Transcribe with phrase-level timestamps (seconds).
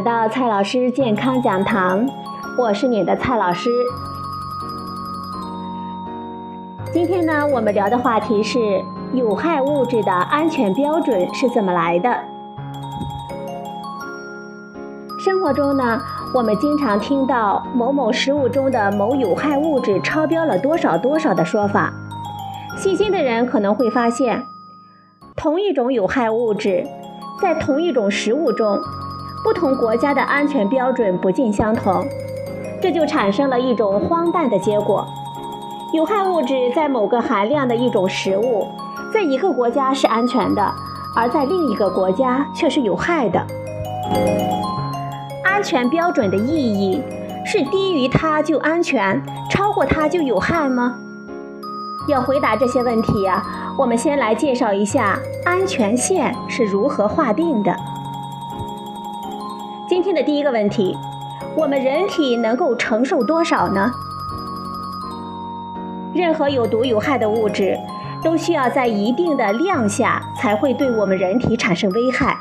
[0.00, 2.08] 来到蔡老师健康讲堂，
[2.56, 3.68] 我是你的蔡老师。
[6.90, 12.18] 今天呢，我们聊的话题是有害物质的安全标准是怎么来的。
[15.18, 16.00] 生活中呢，
[16.32, 21.92] 我们经常听到某某食物中的某有害物质超标了多少多少的说法。
[22.74, 24.46] 细心的人可能会发现，
[25.36, 26.86] 同一种有害物质，
[27.38, 28.78] 在同一种食物中，
[29.42, 32.06] 不同国家的安全标准不尽相同，
[32.80, 35.06] 这就产生了一种荒诞的结果：
[35.92, 38.66] 有害物质在某个含量的一种食物，
[39.12, 40.72] 在一个国家是安全的，
[41.16, 43.44] 而在另一个国家却是有害的。
[45.42, 47.02] 安全标准的意义
[47.44, 50.94] 是低于它就安全，超过它就有害吗？
[52.08, 53.42] 要回答这些问题呀，
[53.78, 57.74] 我们先来介绍一下安全线是如何划定的。
[60.02, 60.96] 今天的第一个问题，
[61.54, 63.92] 我们人体能够承受多少呢？
[66.14, 67.76] 任何有毒有害的物质，
[68.24, 72.34] 都需要在一定的量下才会对我们人体产生危害。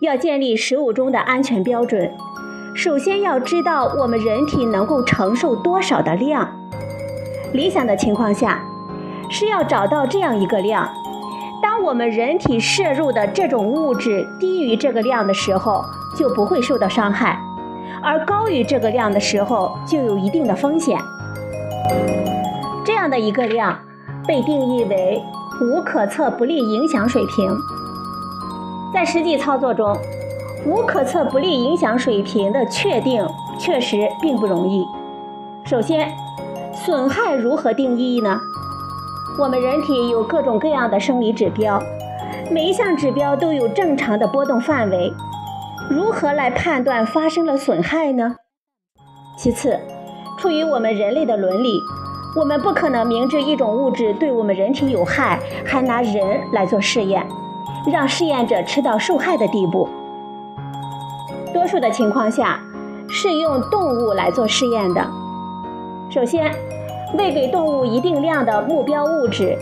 [0.00, 2.12] 要建立食物中的安全标准，
[2.74, 6.46] 首先要知道我们人体能够承受多少的量。
[7.54, 8.62] 理想的情况下。
[9.30, 10.86] 是要找到这样一个量，
[11.62, 15.82] 当我们人体摄入的这种物质低于这个量的时候，
[16.14, 17.36] 就不会受到伤害；
[18.02, 20.98] 而高于这个量的时候，就有一定的风险。
[22.84, 23.78] 这样的一个量
[24.26, 25.22] 被定义为
[25.60, 27.56] 无可测不利影响水平。
[28.92, 29.96] 在实际操作中，
[30.66, 33.26] 无可测不利影响水平的确定
[33.58, 34.86] 确实并不容易。
[35.64, 36.12] 首先，
[36.72, 38.40] 损害如何定义呢？
[39.38, 41.82] 我们人体有各种各样的生理指标，
[42.50, 45.12] 每一项指标都有正常的波动范围。
[45.90, 48.36] 如何来判断发生了损害呢？
[49.36, 49.78] 其次，
[50.38, 51.78] 出于我们人类的伦理，
[52.36, 57.26] 我们不可能明知一种物质对我们人体有害，还拿人来做试验，
[57.90, 59.88] 让试验者吃到受害的地步。
[61.52, 62.60] 多数的情况下，
[63.08, 65.06] 是用动物来做试验的。
[66.10, 66.52] 首先。
[67.16, 69.56] 喂给动物一定量的目标物质，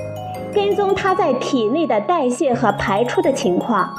[0.55, 3.91] 跟踪它在体内的代谢和排出的情况。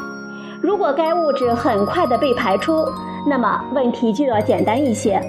[0.63, 2.87] 如果该物质很快的被排出，
[3.27, 5.21] 那么问题就要简单一些。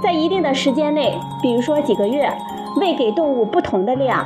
[0.00, 2.32] 在一定的时间内，比如说几个月，
[2.80, 4.24] 喂给动物不同的量，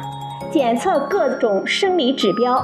[0.50, 2.62] 检测各种生理指标，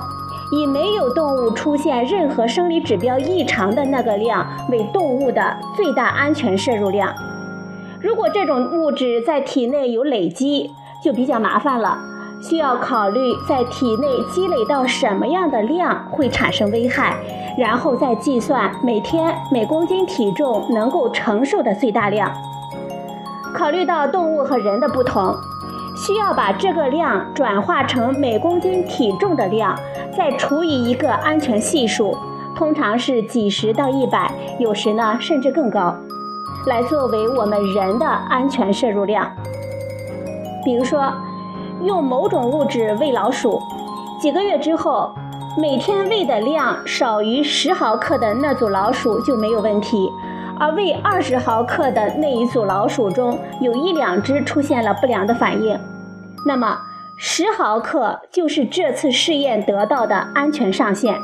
[0.52, 7.10] 以没有动物出现任何生理指标异常的那个量为动物的最大安全摄入量。
[8.02, 11.96] 如果这种物质在体内有累积，就比较麻烦了，
[12.40, 17.16] 需要考虑在体内积累到什么样的量会产生危害，
[17.58, 22.30] 然后再计算每天每公斤体重能够承受的最大量。
[23.54, 25.34] 考虑到动物和人的不同，
[25.96, 29.74] 需要把这个量转化成每公斤体重的量，
[30.16, 32.14] 再除以一个安全系数，
[32.54, 35.96] 通常是几十到一百，有时呢甚至更高。
[36.66, 39.30] 来作为我们人的安全摄入量。
[40.64, 41.12] 比如说，
[41.82, 43.60] 用某种物质喂老鼠，
[44.20, 45.14] 几个月之后，
[45.58, 50.10] 每天喂的量少于十毫克的那组老鼠就没有问题，
[50.58, 55.78] 而喂二十毫克的那一组老鼠中有一两只出现了不良的反应。
[56.46, 56.78] 那么，
[57.16, 61.14] 十毫克就是这次试验得到的安全上限。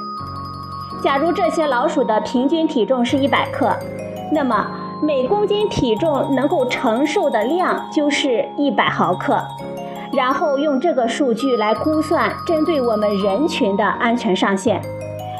[1.02, 3.74] 假如这些老鼠的平均体重是一百克，
[4.30, 4.66] 那么。
[5.04, 9.36] 每公斤体重能够承受的量就是一百毫克，
[10.12, 14.80] 然后用这个数据来估算针对我们人群的安全上限。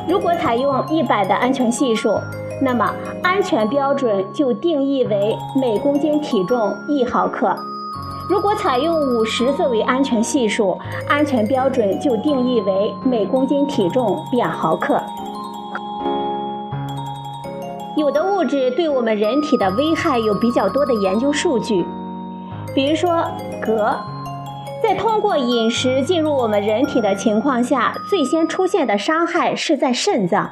[0.09, 2.19] 如果采用一百的安全系数，
[2.61, 2.91] 那么
[3.23, 7.55] 安全标准就定义为每公斤体重一毫克；
[8.29, 10.79] 如果采用五十作为安全系数，
[11.09, 15.01] 安全标准就定义为每公斤体重两毫克。
[17.95, 21.85] 有的物质对我们人体的危害有比较多的研究数据，
[22.75, 23.23] 比如说
[23.61, 23.95] 镉，
[24.83, 30.51] 在通过饮食进入我们人体的情况下，最先出现的伤害是在肾脏。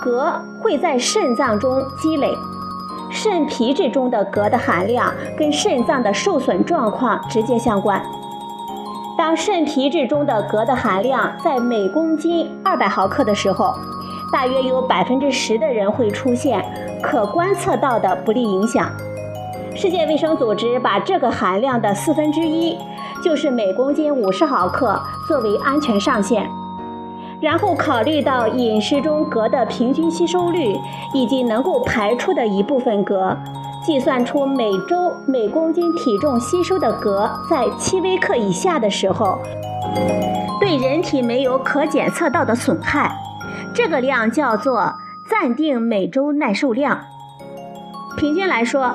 [0.00, 0.32] 镉
[0.62, 2.32] 会在肾脏中积累，
[3.10, 8.02] 肾皮质中的镉的含量跟肾脏的受损状况直接相关。
[9.18, 13.74] 当肾皮质中的镉的含量在每公斤二百毫克的时候，
[14.32, 16.64] 大约有百分之十的人会出现
[17.02, 18.90] 可观测到的不利影响。
[19.74, 22.76] 世界卫生组织把这个含量的四分之一，
[23.28, 26.48] 就是每公斤五十毫克作为安全上限。
[27.42, 30.74] 然后考虑到饮食中镉的平均吸收率
[31.12, 33.36] 以及能够排出的一部分镉，
[33.84, 39.38] 计算出每周每公斤体重吸收的镉在七微克以下的时候，
[40.58, 43.14] 对人体没有可检测到的损害。
[43.74, 44.94] 这个量叫做
[45.26, 47.00] 暂定每周耐受量。
[48.16, 48.94] 平均来说，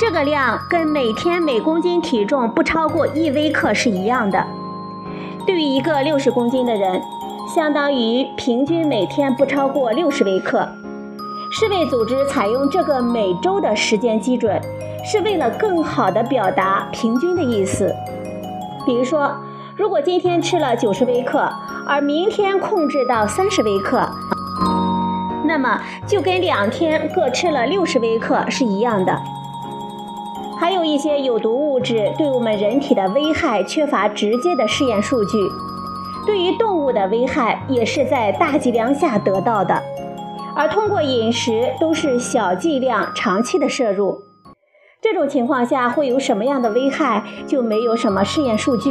[0.00, 4.42] 这个量跟每天每公斤体重不超过一微克是一样的。
[5.46, 7.02] 对于一个六十公斤的人，
[7.54, 10.66] 相当于平均每天不超过六十微克。
[11.52, 14.58] 世卫组织采用这个每周的时间基准，
[15.04, 17.94] 是为了更好地表达平均的意思。
[18.86, 19.30] 比如说，
[19.76, 21.46] 如果今天吃了九十微克，
[21.86, 24.08] 而明天控制到三十微克，
[25.44, 29.20] 那么就跟两天各吃了六十微克是一样的。
[30.60, 35.38] 还有一些有毒物质对我们人体的危害缺乏直接的试验数据，
[36.26, 39.82] 对于动物的危害也是在大剂量下得到的，
[40.54, 44.18] 而通过饮食都是小剂量长期的摄入。
[45.00, 48.90] 这种情况下会有什么样的危害，就没有什么试验数据。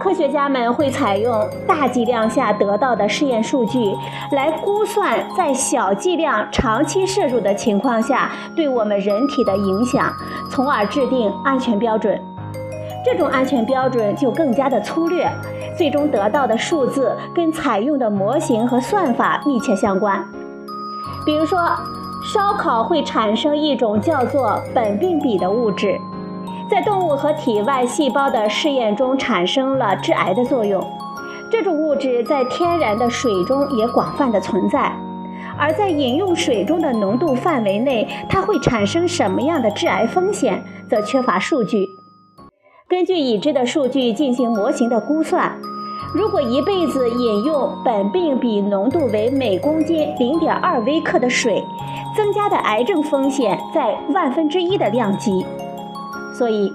[0.00, 3.94] 科学家们会采用大剂量下得到的试验数据
[4.32, 10.10] 来估算在小剂量长期摄入的情况下对我们人体的影响，
[10.50, 12.18] 从而制定安全标准。
[13.04, 15.30] 这种安全标准就更加的粗略，
[15.76, 20.24] 最终得到的数字跟采用的模型和算法密切相关。
[21.26, 21.58] 比如说，
[22.32, 26.00] 烧烤会产生一种叫做苯并芘的物质。
[26.70, 30.80] 在动物和体外细胞的试验中产生了致癌的作用。
[31.50, 34.92] 这种物质在天然的水中也广泛的存在，
[35.58, 41.88] 而在饮用水中的浓度范围内，它会产生什么样的致癌风险，则缺乏数据。
[42.88, 45.52] 根据已知的数据进行模型的估算，
[46.14, 51.64] 如果一辈子饮用苯并芘浓度为每公斤零点二微克的水，
[52.16, 55.44] 增加的癌症风险在万分之一的量级。
[56.40, 56.72] 所以，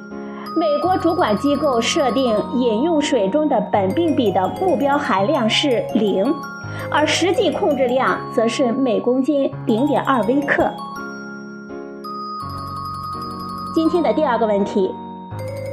[0.56, 6.32] 美国主管机构设定饮用水中的苯并芘的目标含量是零，
[6.92, 10.70] 而实际控制量则是每公斤零点二微克。
[13.74, 14.94] 今天的第二个问题：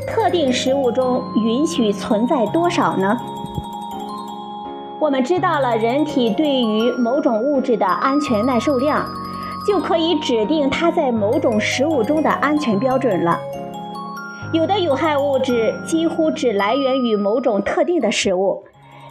[0.08, 3.14] 特定食物中允许存在多少呢？
[4.98, 9.04] 我们知道了人体对于某种物质的安全耐受量，
[9.66, 13.38] 就可以指定它在某种食物中的安全标准了。
[14.52, 18.62] 有的有害物质几乎只来源于某种特定的食物，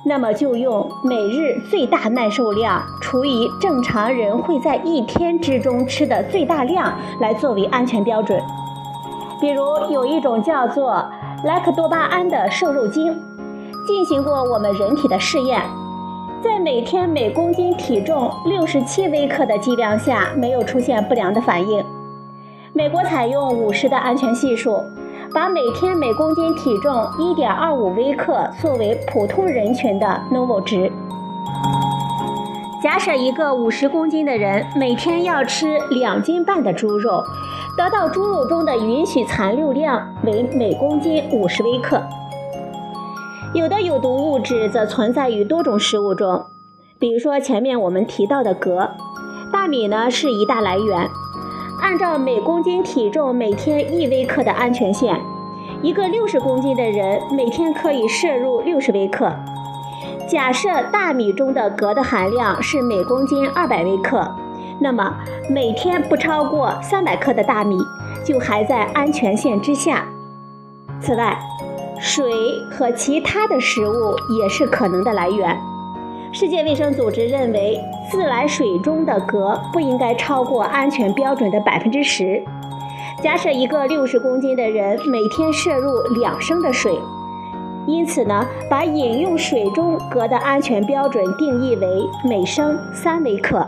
[0.05, 8.39] 那么就用每日最大耐受量除以正常人会在一天之中吃的最大量来作为安全标准。
[9.41, 11.03] 比如有一种叫做
[11.43, 13.11] 莱克多巴胺的瘦肉精，
[13.87, 15.59] 进行过我们人体的试验，
[16.43, 21.83] 在每天每公斤体重六十七微克的剂量下没有出现不良的反应。
[22.73, 24.79] 美国采用五十的安全系数。
[25.33, 30.91] 把每天每公斤体重1.25微克作为普通人群的 NOVO 值。
[32.83, 37.23] 假设一个50公斤的人每天要吃两斤半的猪肉，
[37.77, 42.01] 得到猪肉中的允许残留量为每公斤50微克。
[43.53, 46.45] 有的有毒物质则存在于多种食物中，
[46.99, 48.89] 比如说前面我们提到的镉，
[49.53, 51.09] 大米呢是一大来源。
[51.81, 55.19] 按照每公斤体重每天一微克的安全线，
[55.81, 59.33] 一个六十公斤的人每天可以摄入六十微克。
[60.27, 64.25] 假设大米中的镉的含量是每公斤二百微克，
[64.79, 65.17] 那么
[65.49, 67.77] 每天不超过三百克的大米
[68.23, 70.05] 就还在安全线之下。
[71.01, 71.37] 此外，
[71.99, 72.31] 水
[72.69, 75.59] 和其他的食物也是可能的来源。
[76.31, 77.77] 世界卫生组织认为，
[78.11, 82.43] 自来水中的镉不应该超过安全标准的百分之十。
[83.23, 86.93] 假设一个六十公斤的人每天摄入两升的水，
[87.87, 91.87] 因此呢，把饮用水中镉的安全标准定义为
[92.25, 93.65] 每升三微克。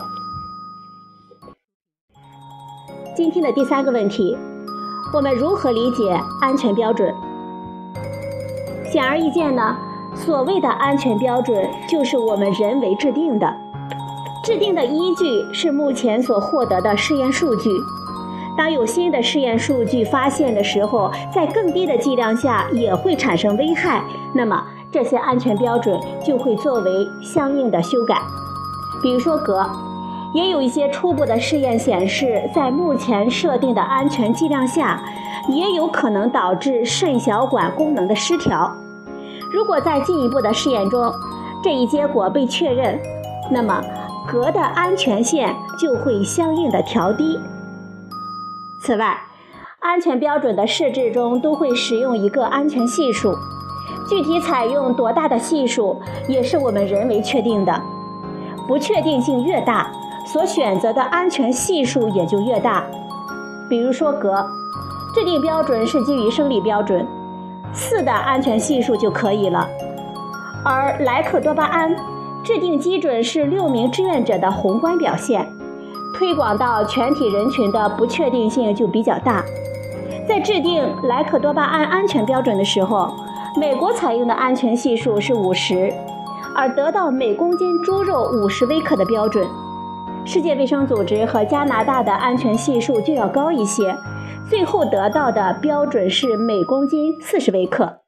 [3.16, 4.36] 今天的第三个问题，
[5.14, 7.16] 我们如何理解安全标准？
[8.92, 9.78] 显而易见呢。
[10.16, 13.48] 所谓的安全标准，就是我们人为制定的，
[14.44, 17.70] 制定的依据是目前所获得的试验数据。
[18.58, 24.04] 当有新的试验数据发现的时候，在更低的剂量下也会产生危害，
[24.36, 28.22] 那么这些安全标准就会作为相应的修改。
[29.02, 29.66] 比如说镉，
[30.34, 35.02] 也有一些初步的试验显示，在目前设定的安全剂量下，
[35.48, 38.70] 也有可能导致肾小管功能的失调。
[39.54, 41.12] 如果在进一步的试验中，
[41.64, 43.00] 这一结果被确认，
[43.50, 43.82] 那么
[44.28, 47.40] 镉的安全线就会相应的调低。
[48.82, 49.22] 此外，
[49.80, 53.36] 安全标准的设置中都会使用一个安全系数，
[54.10, 57.82] 具体采用多大的系数也是我们人为确定的。
[58.68, 59.92] 不确定性越大，
[60.26, 62.84] 所选择的安全系数也就越大。
[63.70, 64.46] 比如说镉，
[65.14, 67.06] 制定标准是基于生理标准，
[67.74, 69.68] 四的安全系数就可以了。
[70.64, 71.94] 而莱克多巴胺
[72.44, 75.50] 制定基准是六名志愿者的宏观表现，
[76.14, 79.44] 推广到全体人群的不确定性就比较大。
[80.28, 83.14] 在制定莱克多巴胺安全标准的时候，
[83.58, 85.94] 美国采用的安全系数是五十。
[86.56, 89.48] 而得到每公斤猪肉五十微克的标准，
[90.24, 93.96] 世界卫生组织和加拿大的安全系数就要高一些，
[94.48, 98.02] 最后得到的标准是每公斤四十微克，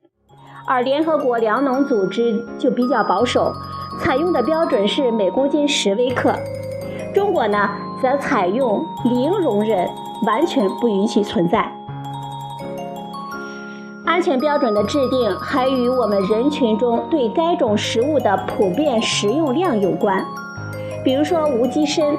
[0.67, 3.51] 而联合国粮农组织就比较保守，
[3.99, 6.33] 采用的标准是每公斤十微克。
[7.13, 7.69] 中国呢，
[8.01, 9.87] 则采用零容忍，
[10.25, 11.71] 完全不允许存在。
[14.05, 20.23] 安全标准的制定还与我们人群中对该种食物的普遍食用量有关。
[21.03, 22.17] 比如说无机砷，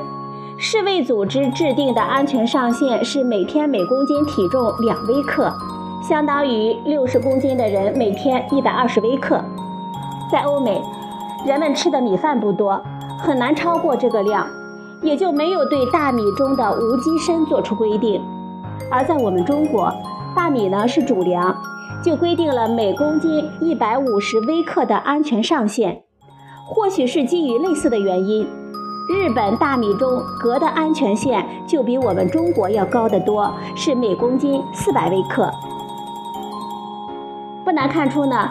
[0.58, 5.52] 世卫组织制定的安全上限是每天每公斤体重两微克，
[6.02, 9.42] 相当于六十公斤的人每天一百二十微克。
[10.30, 10.82] 在欧美，
[11.46, 12.82] 人们吃的米饭不多，
[13.18, 14.46] 很难超过这个量，
[15.00, 18.20] 也就没有对大米中的无机砷做出规定。
[18.90, 19.92] 而在我们中国，
[20.34, 21.56] 大米呢是主粮。
[22.04, 26.02] 就规定了每公斤一百五十微克的安全上限，
[26.68, 28.46] 或许是基于类似的原因，
[29.08, 35.50] 日本大米中镉的安全线就比我们中国要高得多，是每公斤四百微克。
[37.64, 38.48] 不难看出呢，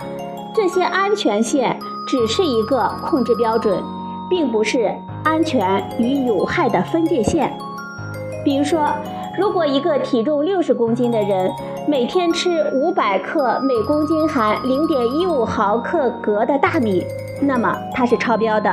[0.53, 3.83] 这些安全线只是一个控制标准，
[4.29, 4.93] 并不是
[5.23, 7.51] 安全与有害的分界线。
[8.43, 8.87] 比如说。
[9.37, 11.51] 如果一个体重六十公斤的人
[11.89, 17.05] 每天吃五百克每公斤含零点一五毫克镉的大米，
[17.41, 18.71] 那么它是超标的；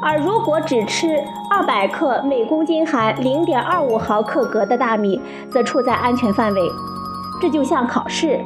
[0.00, 6.60] 而如果只吃二百克每公斤含零点二五毫克镉的大米，则处在安全范围。
[7.42, 8.38] 这就像考试，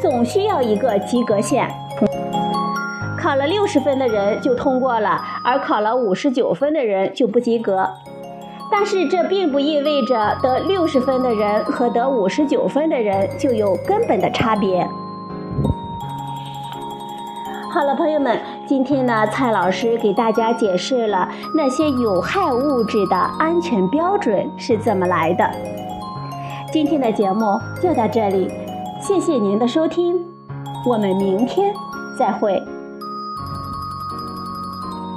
[0.00, 1.68] 总需要一个及格线，
[3.26, 7.90] 考了六十分的人就通过了，而考了五十九分的人就不及格。
[8.70, 14.88] 但是这并不意味着得六十分的人和得五十九分的人就有根本的差别。
[17.68, 25.50] 好了，朋友们，今天呢，蔡老师给大家解释了那些有害物质的安全标准是怎么来的。
[26.70, 28.48] 今天的节目就到这里，
[29.00, 30.24] 谢谢您的收听，
[30.88, 31.74] 我们明天
[32.16, 32.62] 再会。